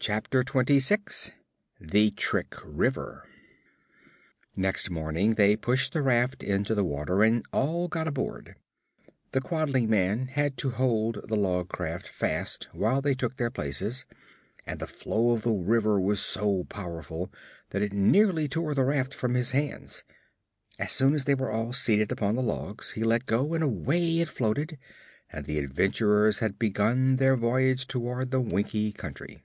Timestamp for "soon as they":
20.92-21.34